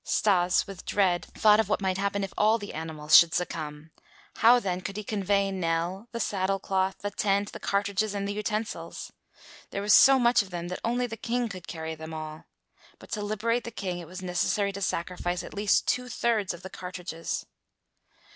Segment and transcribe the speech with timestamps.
[0.03, 3.91] Stas, with dread, thought of what might happen if all the animals should succumb;
[4.37, 8.33] how then could he convey Nell, the saddle cloth, the tent, the cartridges and the
[8.33, 9.11] utensils?
[9.69, 12.45] There was so much of them that only the King could carry them all.
[12.97, 16.63] But to liberate the King it was necessary to sacrifice at least two thirds of
[16.63, 17.45] the cartridges.